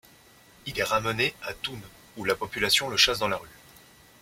[0.65, 1.79] Il est ramené à Thun
[2.17, 3.47] où la population le chasse dans la rue.